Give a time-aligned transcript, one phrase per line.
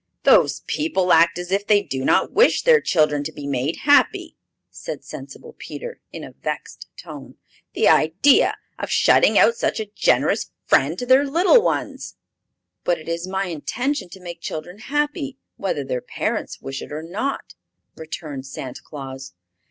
[0.23, 4.35] "Those people act as if they do not wish their children to be made happy!"
[4.71, 7.35] said sensible Peter, in a vexed tone.
[7.75, 12.15] "The idea of shutting out such a generous friend to their little ones!"
[12.83, 17.03] "But it is my intention to make children happy whether their parents wish it or
[17.03, 17.53] not,"
[17.95, 19.35] returned Santa Claus.